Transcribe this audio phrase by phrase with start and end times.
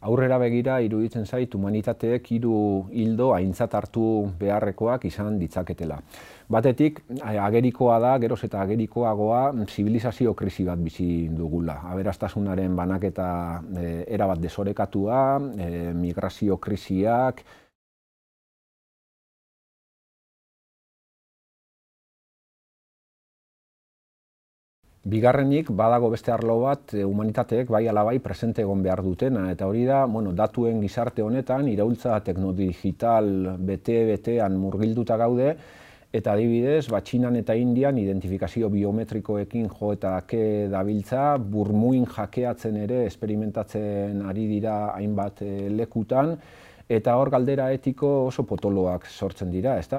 [0.00, 2.54] Aurrera begira iruditzen zait humanitateek hiru
[2.88, 4.04] hildo aintzat hartu
[4.40, 5.98] beharrekoak izan ditzaketela.
[6.48, 11.82] Batetik, agerikoa da, geroz eta agerikoagoa, zibilizazio krisi bat bizi dugula.
[11.92, 13.28] Aberastasunaren banaketa
[13.76, 15.20] e, erabat desorekatua,
[15.60, 17.44] e, migrazio krisiak,
[25.02, 29.86] Bigarrenik, badago beste arlo bat, eh, humanitateek bai alabai presente egon behar dutena, eta hori
[29.88, 35.54] da, bueno, datuen gizarte honetan, iraultza teknodigital bete-betean murgilduta gaude,
[36.12, 44.20] eta adibidez, batxinan eta indian identifikazio biometrikoekin jo eta ke dabiltza, burmuin jakeatzen ere esperimentatzen
[44.20, 46.36] ari dira hainbat eh, lekutan,
[46.90, 49.96] eta hor galdera etiko oso potoloak sortzen dira, ezta?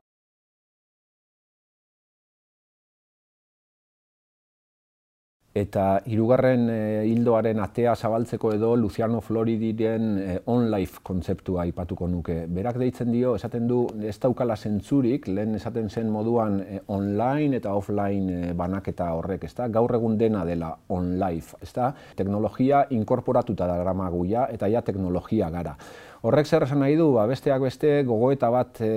[5.52, 6.76] Eta hirugarren e,
[7.10, 12.46] hildoaren atea zabaltzeko edo Luciano Floridiren e, on-life kontzeptua aipatuko nuke.
[12.48, 17.74] Berak deitzen dio, esaten du, ez daukala zentzurik, lehen esaten zen moduan e, online eta
[17.76, 19.68] offline e, banaketa horrek, ezta?
[19.68, 21.92] gaur egun dena dela on-life, ezta?
[22.16, 25.76] teknologia inkorporatuta da gramaguia eta ja teknologia gara.
[26.24, 28.96] Horrek zer esan nahi du, ba, besteak beste gogoeta bat e,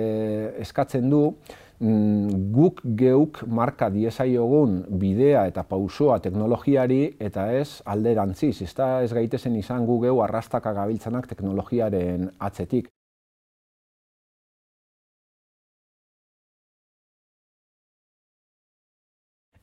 [0.63, 1.25] eskatzen du,
[1.79, 9.55] guk geuk marka diesaiogun bidea eta pausoa teknologiari eta ez alderantziz, ez da ez gaitezen
[9.55, 12.89] izan gu geu arrastaka gabiltzanak teknologiaren atzetik.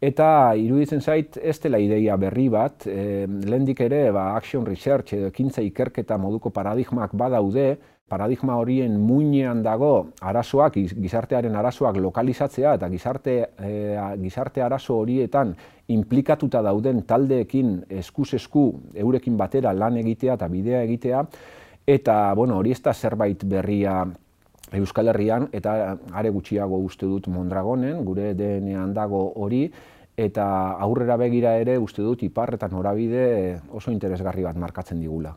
[0.02, 5.28] Eta iruditzen zait ez dela ideia berri bat, e, lehendik ere ba, action research edo
[5.30, 7.76] ekintza ikerketa moduko paradigmak badaude,
[8.12, 13.70] paradigma horien muinean dago arazoak, gizartearen arazoak lokalizatzea eta gizarte, e,
[14.20, 15.54] gizarte arazo horietan
[15.92, 18.66] implikatuta dauden taldeekin eskuz esku
[19.04, 21.22] eurekin batera lan egitea eta bidea egitea,
[21.86, 24.02] eta bueno, hori ez da zerbait berria
[24.72, 29.66] Euskal Herrian, eta are gutxiago uste dut Mondragonen, gure denean dago hori,
[30.16, 30.46] eta
[30.84, 33.24] aurrera begira ere uste dut ipar eta norabide
[33.72, 35.34] oso interesgarri bat markatzen digula.